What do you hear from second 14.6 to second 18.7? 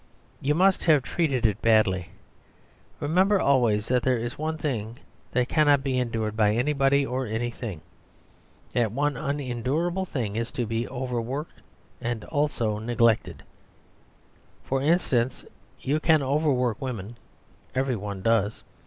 For instance, you can overwork women everybody does.